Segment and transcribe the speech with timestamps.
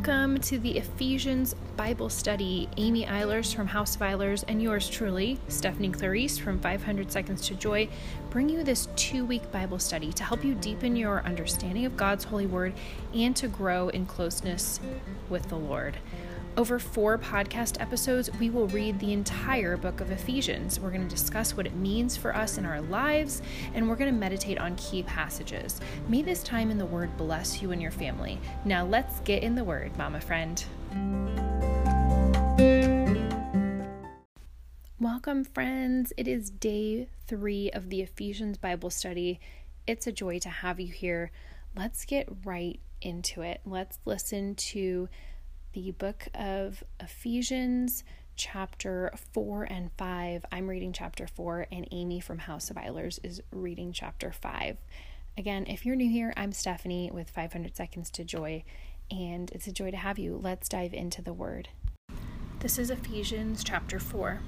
[0.00, 2.70] Welcome to the Ephesians Bible Study.
[2.78, 7.54] Amy Eilers from House of Eilers and yours truly, Stephanie Clarice from 500 Seconds to
[7.54, 7.86] Joy,
[8.30, 12.24] bring you this two week Bible study to help you deepen your understanding of God's
[12.24, 12.72] holy word
[13.12, 14.80] and to grow in closeness
[15.28, 15.98] with the Lord.
[16.56, 20.80] Over four podcast episodes, we will read the entire book of Ephesians.
[20.80, 23.40] We're going to discuss what it means for us in our lives,
[23.72, 25.80] and we're going to meditate on key passages.
[26.08, 28.40] May this time in the Word bless you and your family.
[28.64, 30.62] Now let's get in the Word, Mama friend.
[34.98, 36.12] Welcome, friends.
[36.16, 39.38] It is day three of the Ephesians Bible study.
[39.86, 41.30] It's a joy to have you here.
[41.76, 43.60] Let's get right into it.
[43.64, 45.08] Let's listen to
[45.72, 48.02] the book of Ephesians,
[48.36, 50.44] chapter 4 and 5.
[50.50, 54.78] I'm reading chapter 4, and Amy from House of Eilers is reading chapter 5.
[55.38, 58.64] Again, if you're new here, I'm Stephanie with 500 Seconds to Joy,
[59.10, 60.40] and it's a joy to have you.
[60.42, 61.68] Let's dive into the word.
[62.58, 64.40] This is Ephesians chapter 4.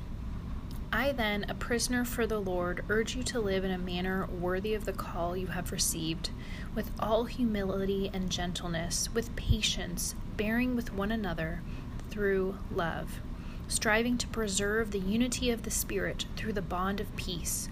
[0.94, 4.74] I then, a prisoner for the Lord, urge you to live in a manner worthy
[4.74, 6.28] of the call you have received,
[6.74, 11.62] with all humility and gentleness, with patience, bearing with one another
[12.10, 13.20] through love,
[13.68, 17.70] striving to preserve the unity of the Spirit through the bond of peace,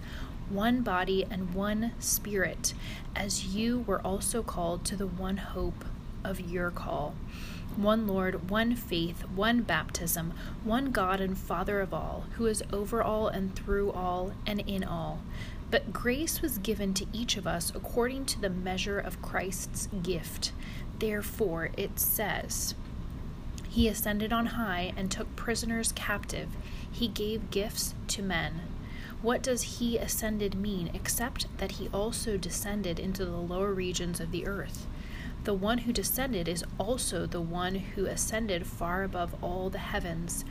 [0.49, 2.73] one body and one Spirit,
[3.15, 5.85] as you were also called to the one hope
[6.23, 7.13] of your call
[7.77, 10.33] one Lord, one faith, one baptism,
[10.63, 14.83] one God and Father of all, who is over all and through all and in
[14.83, 15.21] all.
[15.69, 20.51] But grace was given to each of us according to the measure of Christ's gift.
[20.99, 22.75] Therefore, it says,
[23.69, 26.49] He ascended on high and took prisoners captive.
[26.91, 28.61] He gave gifts to men.
[29.21, 34.31] What does he ascended mean except that he also descended into the lower regions of
[34.31, 34.87] the earth?
[35.43, 40.45] The one who descended is also the one who ascended far above all the heavens,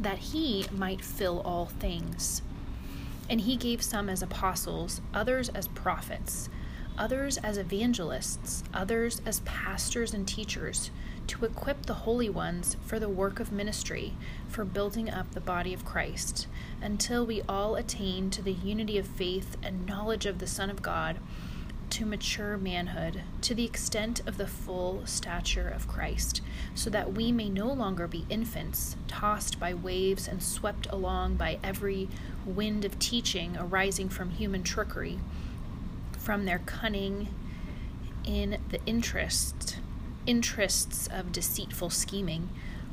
[0.00, 2.40] that he might fill all things.
[3.28, 6.48] And he gave some as apostles, others as prophets,
[6.96, 10.90] others as evangelists, others as pastors and teachers,
[11.26, 14.14] to equip the holy ones for the work of ministry,
[14.48, 16.46] for building up the body of Christ,
[16.80, 20.80] until we all attain to the unity of faith and knowledge of the Son of
[20.80, 21.18] God
[21.90, 26.40] to mature manhood to the extent of the full stature of Christ,
[26.74, 31.58] so that we may no longer be infants, tossed by waves and swept along by
[31.62, 32.08] every
[32.46, 35.18] wind of teaching arising from human trickery,
[36.18, 37.28] from their cunning
[38.24, 39.78] in the interest
[40.26, 42.50] interests of deceitful scheming.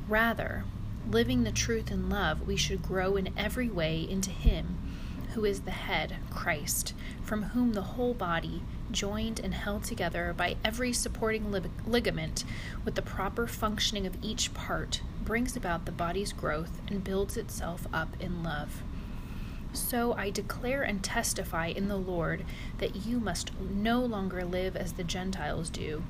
[0.07, 0.63] Rather,
[1.09, 4.76] living the truth in love, we should grow in every way into him
[5.37, 10.55] who is the head, Christ, from whom the whole body joined and held together by
[10.65, 12.43] every supporting lig- ligament
[12.83, 17.85] with the proper functioning of each part, brings about the body's growth and builds itself
[17.93, 18.81] up in love.
[19.73, 22.43] So I declare and testify in the Lord
[22.79, 26.01] that you must no longer live as the Gentiles do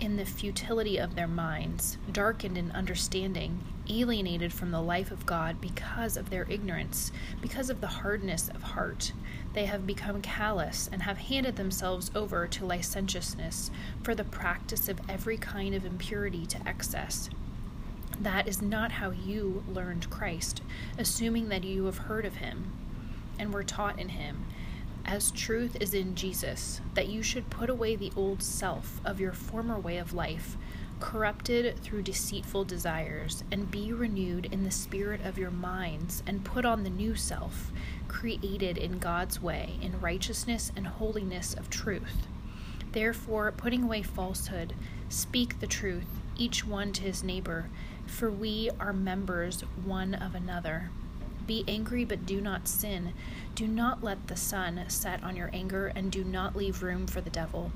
[0.00, 5.60] in the futility of their minds, darkened in understanding, alienated from the life of God
[5.60, 7.10] because of their ignorance,
[7.42, 9.12] because of the hardness of heart.
[9.52, 13.70] They have become callous and have handed themselves over to licentiousness
[14.02, 17.28] for the practice of every kind of impurity to excess.
[18.18, 20.62] That is not how you learned Christ,
[20.96, 22.72] assuming that you have heard of him
[23.38, 24.44] and were taught in him
[25.04, 29.32] as truth is in Jesus, that you should put away the old self of your
[29.32, 30.56] former way of life,
[31.00, 36.64] corrupted through deceitful desires, and be renewed in the spirit of your minds, and put
[36.64, 37.72] on the new self,
[38.06, 42.26] created in God's way, in righteousness and holiness of truth.
[42.92, 44.74] Therefore, putting away falsehood,
[45.08, 46.06] speak the truth,
[46.36, 47.68] each one to his neighbor,
[48.06, 50.90] for we are members one of another.
[51.46, 53.12] Be angry, but do not sin.
[53.54, 57.20] Do not let the sun set on your anger, and do not leave room for
[57.20, 57.72] the devil.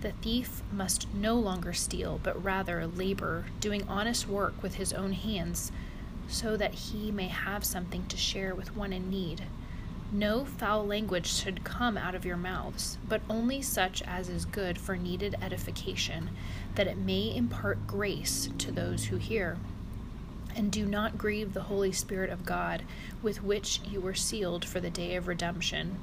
[0.00, 5.12] The thief must no longer steal, but rather labor, doing honest work with his own
[5.12, 5.72] hands,
[6.28, 9.44] so that he may have something to share with one in need.
[10.12, 14.78] No foul language should come out of your mouths, but only such as is good
[14.78, 16.30] for needed edification,
[16.74, 19.58] that it may impart grace to those who hear
[20.56, 22.82] and do not grieve the Holy Spirit of God,
[23.22, 25.98] with which you were sealed for the day of redemption.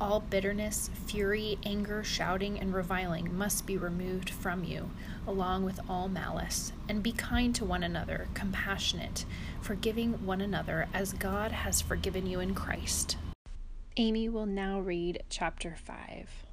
[0.00, 4.90] All bitterness, fury, anger, shouting, and reviling must be removed from you,
[5.26, 6.72] along with all malice.
[6.88, 9.24] And be kind to one another, compassionate,
[9.60, 13.16] forgiving one another as God has forgiven you in Christ.
[13.96, 16.47] Amy will now read chapter 5.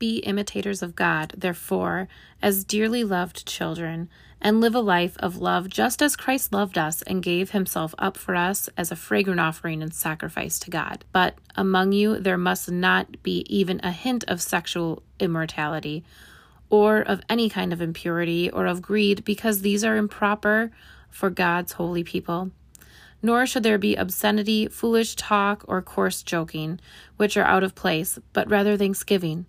[0.00, 2.08] Be imitators of God, therefore,
[2.42, 4.08] as dearly loved children,
[4.40, 8.16] and live a life of love just as Christ loved us and gave himself up
[8.16, 11.04] for us as a fragrant offering and sacrifice to God.
[11.12, 16.02] But among you there must not be even a hint of sexual immorality,
[16.70, 20.70] or of any kind of impurity, or of greed, because these are improper
[21.10, 22.50] for God's holy people.
[23.22, 26.80] Nor should there be obscenity, foolish talk, or coarse joking,
[27.18, 29.44] which are out of place, but rather thanksgiving.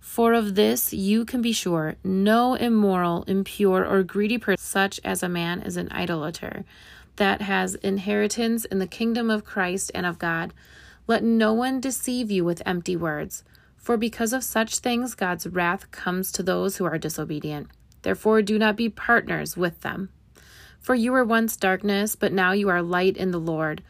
[0.00, 5.22] For of this you can be sure no immoral, impure, or greedy person, such as
[5.22, 6.64] a man is an idolater,
[7.16, 10.52] that has inheritance in the kingdom of Christ and of God.
[11.06, 13.44] Let no one deceive you with empty words,
[13.76, 17.68] for because of such things God's wrath comes to those who are disobedient.
[18.02, 20.08] Therefore, do not be partners with them.
[20.80, 23.82] For you were once darkness, but now you are light in the Lord.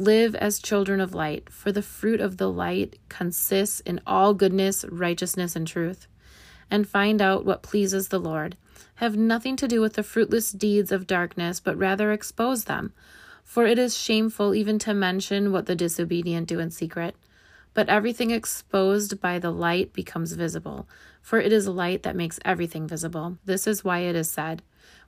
[0.00, 4.82] Live as children of light, for the fruit of the light consists in all goodness,
[4.88, 6.06] righteousness, and truth.
[6.70, 8.56] And find out what pleases the Lord.
[8.94, 12.94] Have nothing to do with the fruitless deeds of darkness, but rather expose them.
[13.44, 17.14] For it is shameful even to mention what the disobedient do in secret.
[17.74, 20.88] But everything exposed by the light becomes visible,
[21.20, 23.36] for it is light that makes everything visible.
[23.44, 24.62] This is why it is said,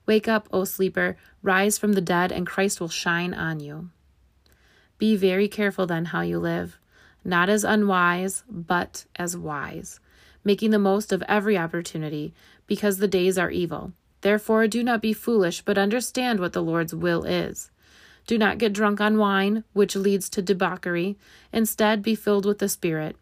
[0.04, 3.88] Wake up, O sleeper, rise from the dead, and Christ will shine on you.
[5.02, 6.78] Be very careful then how you live,
[7.24, 9.98] not as unwise, but as wise,
[10.44, 12.32] making the most of every opportunity,
[12.68, 13.94] because the days are evil.
[14.20, 17.72] Therefore, do not be foolish, but understand what the Lord's will is.
[18.28, 21.18] Do not get drunk on wine, which leads to debauchery.
[21.52, 23.16] Instead, be filled with the Spirit.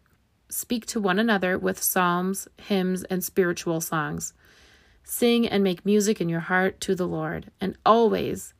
[0.49, 4.33] Speak to one another with psalms, hymns, and spiritual songs.
[5.03, 8.53] Sing and make music in your heart to the Lord, and always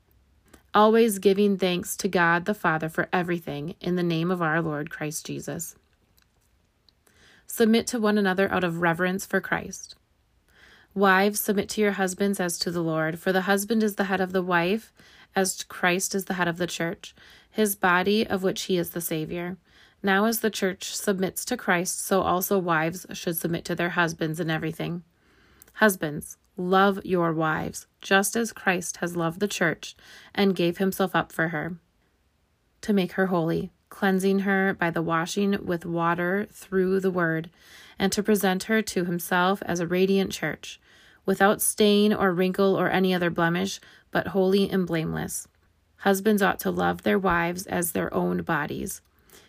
[0.73, 4.89] always giving thanks to God the Father for everything in the name of our Lord
[4.89, 5.75] Christ Jesus.
[7.45, 9.95] Submit to one another out of reverence for Christ.
[10.93, 14.21] Wives, submit to your husbands as to the Lord, for the husband is the head
[14.21, 14.93] of the wife,
[15.35, 17.15] as Christ is the head of the church,
[17.49, 19.57] his body, of which he is the Savior.
[20.03, 24.39] Now, as the church submits to Christ, so also wives should submit to their husbands
[24.39, 25.03] in everything.
[25.75, 29.95] Husbands, Love your wives, just as Christ has loved the church
[30.35, 31.75] and gave himself up for her,
[32.81, 37.49] to make her holy, cleansing her by the washing with water through the word,
[37.97, 40.79] and to present her to himself as a radiant church,
[41.25, 43.79] without stain or wrinkle or any other blemish,
[44.11, 45.47] but holy and blameless.
[45.97, 49.01] Husbands ought to love their wives as their own bodies.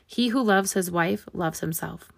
[0.06, 2.12] He who loves his wife loves himself.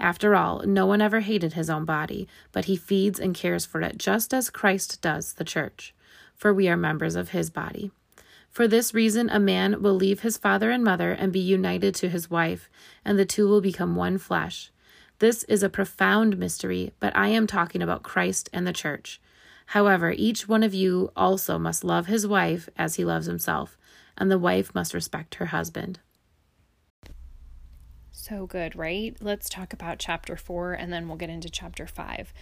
[0.00, 3.82] After all, no one ever hated his own body, but he feeds and cares for
[3.82, 5.94] it just as Christ does the church,
[6.34, 7.90] for we are members of his body.
[8.48, 12.08] For this reason, a man will leave his father and mother and be united to
[12.08, 12.70] his wife,
[13.04, 14.72] and the two will become one flesh.
[15.18, 19.20] This is a profound mystery, but I am talking about Christ and the church.
[19.66, 23.76] However, each one of you also must love his wife as he loves himself,
[24.16, 26.00] and the wife must respect her husband.
[28.20, 29.16] So good, right?
[29.18, 32.34] Let's talk about chapter four and then we'll get into chapter five.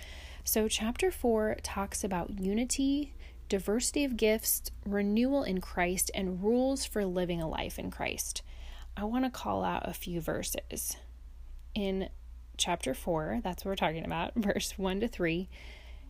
[0.42, 3.14] So, chapter four talks about unity,
[3.48, 8.42] diversity of gifts, renewal in Christ, and rules for living a life in Christ.
[8.96, 10.96] I want to call out a few verses.
[11.76, 12.08] In
[12.56, 15.48] chapter 4, that's what we're talking about, verse 1 to 3,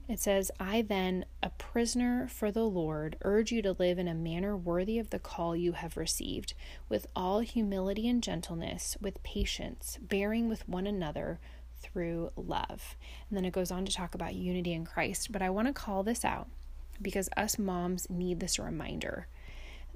[0.09, 4.15] it says, I then, a prisoner for the Lord, urge you to live in a
[4.15, 6.55] manner worthy of the call you have received,
[6.89, 11.39] with all humility and gentleness, with patience, bearing with one another
[11.81, 12.97] through love.
[13.29, 15.31] And then it goes on to talk about unity in Christ.
[15.31, 16.49] But I want to call this out
[17.03, 19.29] because us moms need this reminder.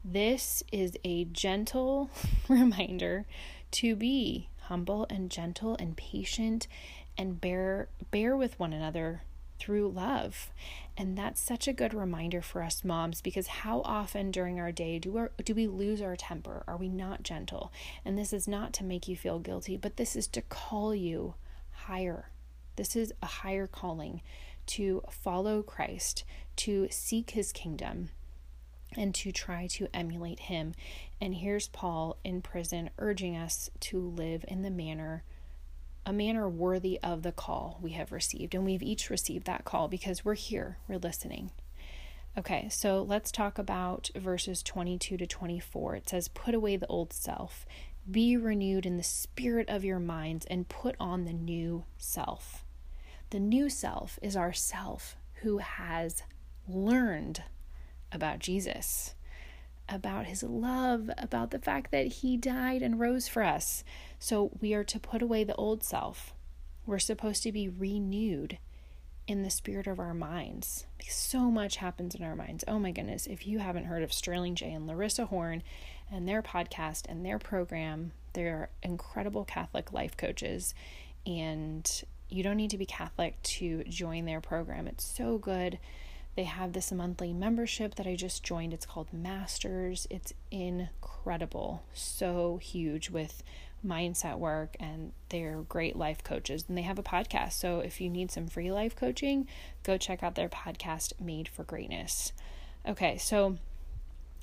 [0.05, 2.11] This is a gentle
[2.49, 3.25] reminder
[3.73, 6.69] to be humble and gentle and patient
[7.17, 9.23] and bear bear with one another
[9.63, 10.51] through love.
[10.97, 14.99] And that's such a good reminder for us moms because how often during our day
[14.99, 16.65] do, our, do we lose our temper?
[16.67, 17.73] Are we not gentle?
[18.05, 21.35] And this is not to make you feel guilty, but this is to call you
[21.71, 22.31] higher.
[22.75, 24.21] This is a higher calling
[24.67, 26.25] to follow Christ,
[26.57, 28.09] to seek his kingdom,
[28.97, 30.73] and to try to emulate him.
[31.21, 35.23] And here's Paul in prison urging us to live in the manner
[36.05, 38.55] a manner worthy of the call we have received.
[38.55, 41.51] And we've each received that call because we're here, we're listening.
[42.37, 45.97] Okay, so let's talk about verses 22 to 24.
[45.97, 47.67] It says, Put away the old self,
[48.11, 52.65] be renewed in the spirit of your minds, and put on the new self.
[53.31, 56.23] The new self is our self who has
[56.67, 57.43] learned
[58.11, 59.15] about Jesus
[59.93, 63.85] about his love, about the fact that he died and rose for us.
[64.19, 66.33] So we are to put away the old self.
[66.87, 68.59] We're supposed to be renewed
[69.27, 70.87] in the spirit of our minds.
[70.99, 72.65] Because so much happens in our minds.
[72.67, 75.63] Oh my goodness, if you haven't heard of Sterling J and Larissa Dorn
[76.11, 80.75] and their podcast and their program, they're incredible Catholic life coaches.
[81.25, 84.89] And you don't need to be Catholic to join their program.
[84.89, 85.79] It's so good.
[86.35, 88.73] They have this monthly membership that I just joined.
[88.73, 90.07] It's called Masters.
[90.09, 91.83] It's incredible.
[91.93, 93.43] So huge with
[93.85, 97.53] mindset work and they're great life coaches and they have a podcast.
[97.53, 99.47] So if you need some free life coaching,
[99.83, 102.33] go check out their podcast Made for Greatness.
[102.87, 103.59] Okay, so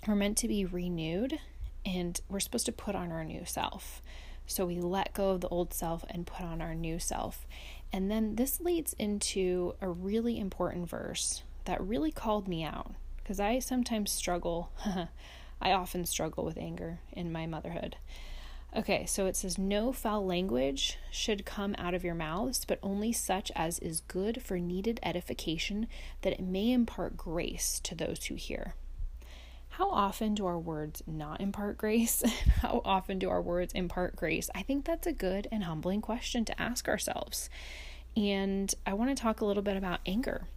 [0.07, 1.39] we're meant to be renewed
[1.85, 4.01] and we're supposed to put on our new self.
[4.45, 7.47] So we let go of the old self and put on our new self.
[7.91, 13.39] And then this leads into a really important verse that really called me out because
[13.39, 14.71] I sometimes struggle.
[15.61, 17.97] I often struggle with anger in my motherhood.
[18.75, 23.11] Okay, so it says, No foul language should come out of your mouths, but only
[23.11, 25.87] such as is good for needed edification,
[26.21, 28.75] that it may impart grace to those who hear.
[29.69, 32.21] How often do our words not impart grace?
[32.61, 34.49] How often do our words impart grace?
[34.53, 37.49] I think that's a good and humbling question to ask ourselves.
[38.15, 40.47] And I want to talk a little bit about anger.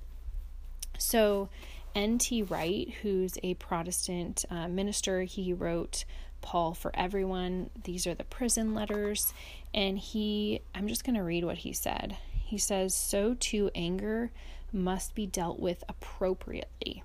[1.13, 1.51] So,
[1.95, 2.45] N.T.
[2.45, 6.07] Wright, who's a Protestant uh, minister, he wrote
[6.41, 7.69] Paul for Everyone.
[7.85, 9.35] These are the prison letters.
[9.75, 12.17] And he, I'm just going to read what he said.
[12.33, 14.31] He says, So too anger
[14.73, 17.03] must be dealt with appropriately.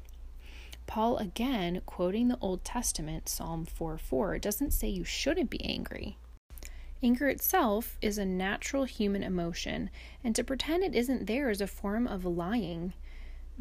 [0.85, 6.17] Paul, again, quoting the Old Testament, Psalm 4 4, doesn't say you shouldn't be angry.
[7.03, 9.89] Anger itself is a natural human emotion,
[10.23, 12.93] and to pretend it isn't there is a form of lying.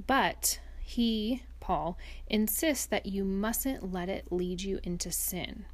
[0.07, 1.99] But he, Paul,
[2.29, 5.65] insists that you mustn't let it lead you into sin.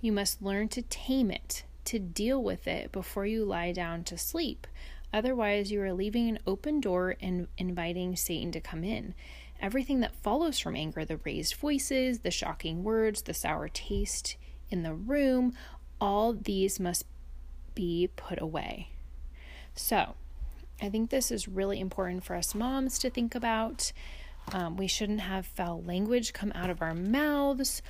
[0.00, 4.18] You must learn to tame it, to deal with it before you lie down to
[4.18, 4.66] sleep.
[5.12, 9.14] Otherwise, you are leaving an open door and inviting Satan to come in.
[9.60, 14.36] Everything that follows from anger the raised voices, the shocking words, the sour taste
[14.70, 15.54] in the room
[16.00, 17.04] all these must
[17.74, 18.90] be put away.
[19.74, 20.14] So,
[20.80, 23.92] I think this is really important for us moms to think about.
[24.52, 27.80] Um, we shouldn't have foul language come out of our mouths.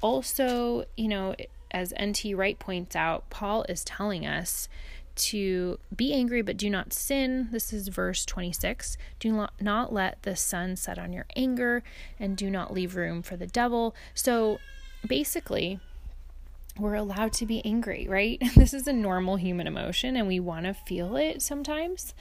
[0.00, 1.34] Also, you know,
[1.70, 2.34] as N.T.
[2.34, 4.68] Wright points out, Paul is telling us
[5.16, 7.48] to be angry but do not sin.
[7.50, 8.96] This is verse 26.
[9.18, 11.82] Do not let the sun set on your anger
[12.18, 13.94] and do not leave room for the devil.
[14.14, 14.58] So
[15.06, 15.80] basically,
[16.78, 18.42] we're allowed to be angry, right?
[18.56, 22.14] This is a normal human emotion and we want to feel it sometimes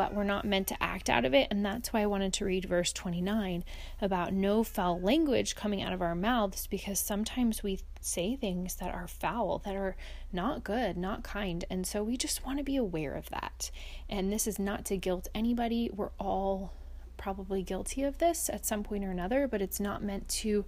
[0.00, 1.48] but we're not meant to act out of it.
[1.50, 3.64] And that's why I wanted to read verse 29
[4.00, 8.94] about no foul language coming out of our mouths because sometimes we say things that
[8.94, 9.96] are foul, that are
[10.32, 11.66] not good, not kind.
[11.68, 13.70] And so we just want to be aware of that.
[14.08, 15.90] And this is not to guilt anybody.
[15.92, 16.72] We're all
[17.18, 20.64] probably guilty of this at some point or another, but it's not meant to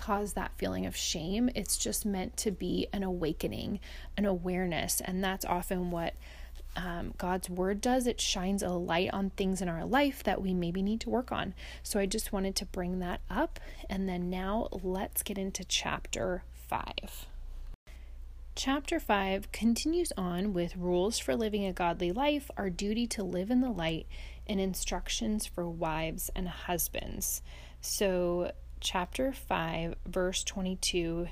[0.00, 1.50] cause that feeling of shame.
[1.54, 3.80] It's just meant to be an awakening,
[4.16, 5.02] an awareness.
[5.02, 6.14] And that's often what
[6.74, 8.06] um, God's word does.
[8.06, 11.30] It shines a light on things in our life that we maybe need to work
[11.30, 11.52] on.
[11.82, 13.60] So I just wanted to bring that up.
[13.90, 17.26] And then now let's get into chapter 5.
[18.54, 23.50] Chapter 5 continues on with rules for living a godly life, our duty to live
[23.50, 24.06] in the light,
[24.46, 27.42] and instructions for wives and husbands.
[27.82, 31.28] So, chapter 5, verse 22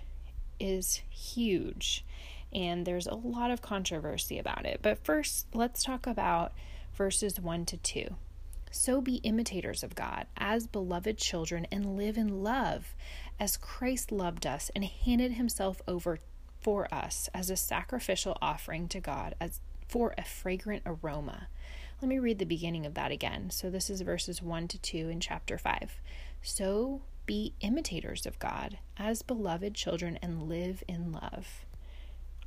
[0.60, 2.04] is huge
[2.52, 4.80] and there's a lot of controversy about it.
[4.82, 6.52] But first, let's talk about
[6.94, 8.14] verses 1 to 2.
[8.70, 12.94] So be imitators of God as beloved children and live in love
[13.40, 16.18] as Christ loved us and handed himself over
[16.60, 21.48] for us as a sacrificial offering to God as for a fragrant aroma.
[22.02, 23.50] Let me read the beginning of that again.
[23.50, 26.00] So this is verses 1 to 2 in chapter 5.
[26.42, 31.64] So be imitators of God as beloved children and live in love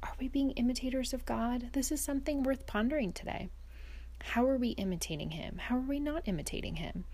[0.04, 1.70] are we being imitators of God?
[1.74, 3.50] This is something worth pondering today.
[4.24, 5.60] How are we imitating Him?
[5.60, 7.06] How are we not imitating Him?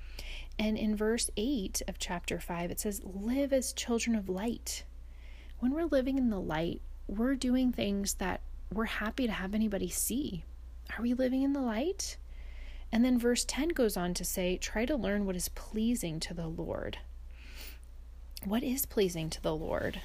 [0.59, 4.83] And in verse 8 of chapter 5, it says, Live as children of light.
[5.59, 9.89] When we're living in the light, we're doing things that we're happy to have anybody
[9.89, 10.43] see.
[10.97, 12.17] Are we living in the light?
[12.91, 16.33] And then verse 10 goes on to say, Try to learn what is pleasing to
[16.33, 16.99] the Lord.
[18.45, 20.01] What is pleasing to the Lord?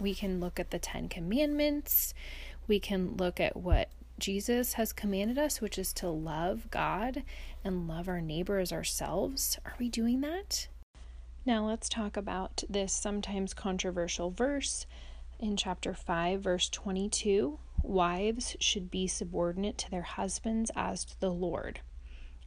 [0.00, 2.14] We can look at the Ten Commandments.
[2.68, 7.22] We can look at what Jesus has commanded us, which is to love God
[7.64, 9.58] and love our neighbor as ourselves.
[9.64, 10.68] Are we doing that?
[11.44, 14.86] Now let's talk about this sometimes controversial verse
[15.38, 21.30] in chapter 5, verse 22, wives should be subordinate to their husbands as to the
[21.30, 21.80] Lord.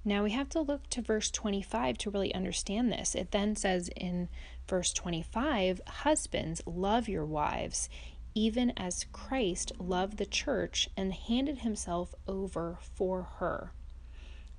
[0.09, 3.13] Now we have to look to verse 25 to really understand this.
[3.13, 4.27] It then says in
[4.67, 7.89] verse 25 Husbands, love your wives,
[8.33, 13.71] even as Christ loved the church and handed himself over for her.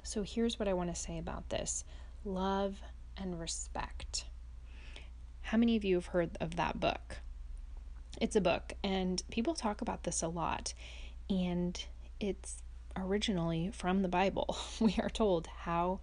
[0.05, 1.85] So here's what I want to say about this
[2.25, 2.81] love
[3.17, 4.27] and respect.
[5.43, 7.17] How many of you have heard of that book?
[8.21, 10.75] It's a book, and people talk about this a lot,
[11.29, 11.85] and
[12.21, 12.63] it's
[12.97, 14.57] originally from the Bible.
[14.81, 16.01] We are told how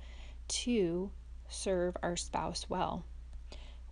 [0.47, 1.11] to
[1.49, 3.03] serve our spouse well.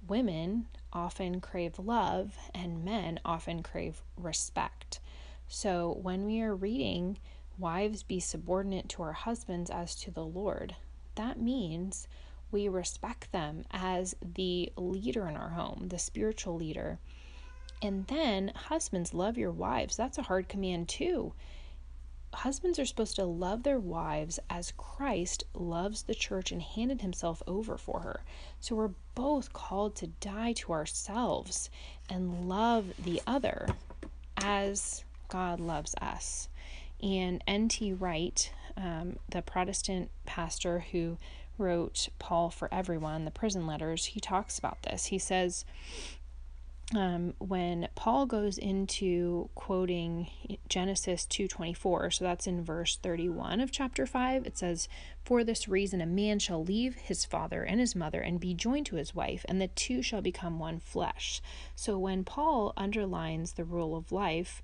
[0.07, 4.99] Women often crave love, and men often crave respect.
[5.47, 7.17] So when we are reading,
[7.57, 10.75] Wives be subordinate to our husbands as to the Lord,
[11.15, 12.05] that means
[12.51, 16.99] we respect them as the leader in our home, the spiritual leader.
[17.81, 19.95] And then, husbands, love your wives.
[19.95, 21.33] That's a hard command, too
[22.35, 27.41] husbands are supposed to love their wives as Christ loves the church and handed himself
[27.47, 28.21] over for her.
[28.59, 31.69] So we're both called to die to ourselves
[32.09, 33.69] and love the other
[34.37, 36.49] as God loves us.
[37.01, 37.93] And N.T.
[37.93, 41.17] Wright, um, the Protestant pastor who
[41.57, 45.05] wrote Paul for Everyone, the prison letters, he talks about this.
[45.05, 45.65] He says,
[46.93, 50.27] um, when Paul goes into quoting
[50.69, 54.87] Genesis 2:24, so that's in verse 31 of chapter 5, it says,
[55.23, 58.85] "For this reason a man shall leave his father and his mother and be joined
[58.87, 61.41] to his wife, and the two shall become one flesh."
[61.75, 64.61] So when Paul underlines the rule of life,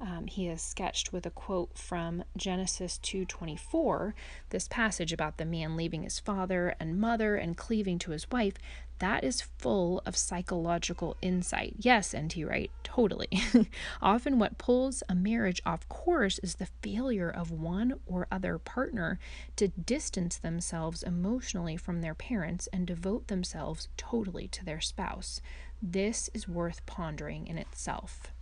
[0.00, 4.14] um, he is sketched with a quote from Genesis 2:24,
[4.50, 8.54] this passage about the man leaving his father and mother and cleaving to his wife.
[8.98, 11.74] That is full of psychological insight.
[11.78, 12.44] Yes, N.T.
[12.44, 13.28] Wright, totally.
[14.02, 19.18] Often, what pulls a marriage off course is the failure of one or other partner
[19.56, 25.42] to distance themselves emotionally from their parents and devote themselves totally to their spouse.
[25.82, 28.32] This is worth pondering in itself.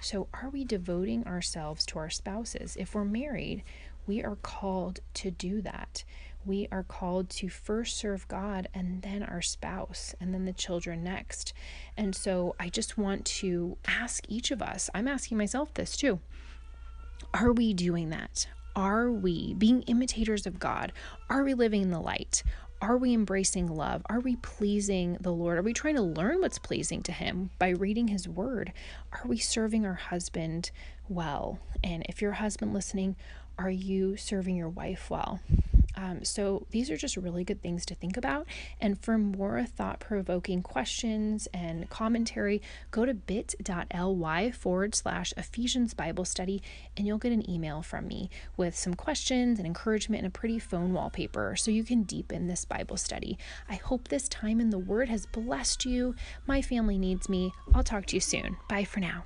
[0.00, 2.74] So, are we devoting ourselves to our spouses?
[2.78, 3.62] If we're married,
[4.06, 6.04] we are called to do that.
[6.44, 11.04] We are called to first serve God and then our spouse and then the children
[11.04, 11.52] next.
[11.96, 16.20] And so, I just want to ask each of us, I'm asking myself this too.
[17.34, 18.46] Are we doing that?
[18.74, 20.92] Are we being imitators of God?
[21.28, 22.42] Are we living in the light?
[22.82, 24.02] Are we embracing love?
[24.08, 25.58] Are we pleasing the Lord?
[25.58, 28.72] Are we trying to learn what's pleasing to Him by reading His Word?
[29.12, 30.70] Are we serving our husband
[31.06, 31.58] well?
[31.84, 33.16] And if you're a husband listening,
[33.58, 35.40] are you serving your wife well?
[36.00, 38.46] Um, so these are just really good things to think about.
[38.80, 46.24] And for more thought provoking questions and commentary, go to bit.ly forward slash Ephesians Bible
[46.24, 46.62] Study
[46.96, 50.58] and you'll get an email from me with some questions and encouragement and a pretty
[50.58, 53.36] phone wallpaper so you can deepen this Bible study.
[53.68, 56.14] I hope this time in the Word has blessed you.
[56.46, 57.52] My family needs me.
[57.74, 58.56] I'll talk to you soon.
[58.68, 59.24] Bye for now.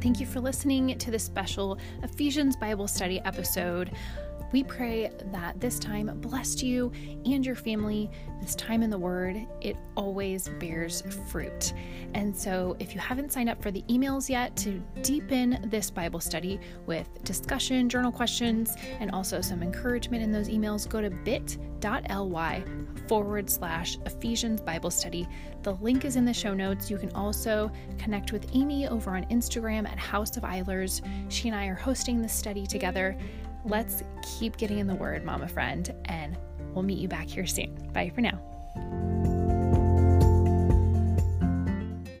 [0.00, 3.90] Thank you for listening to this special Ephesians Bible study episode.
[4.52, 6.90] We pray that this time blessed you
[7.26, 8.10] and your family.
[8.40, 11.74] This time in the Word, it always bears fruit.
[12.14, 16.20] And so, if you haven't signed up for the emails yet to deepen this Bible
[16.20, 22.64] study with discussion, journal questions, and also some encouragement in those emails, go to bit.ly
[23.06, 25.26] forward slash Ephesians Bible Study.
[25.62, 26.90] The link is in the show notes.
[26.90, 31.02] You can also connect with Amy over on Instagram at House of Eilers.
[31.30, 33.18] She and I are hosting this study together
[33.64, 36.36] let's keep getting in the word, mama friend, and
[36.74, 37.74] we'll meet you back here soon.
[37.92, 39.17] Bye for now.